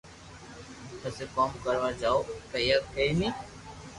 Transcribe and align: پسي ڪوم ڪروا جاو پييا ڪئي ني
پسي 1.01 1.25
ڪوم 1.35 1.51
ڪروا 1.65 1.89
جاو 2.01 2.17
پييا 2.51 2.77
ڪئي 2.95 3.09
ني 3.19 3.29